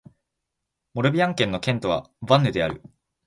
[0.95, 2.81] モルビアン県の県都はヴァンヌである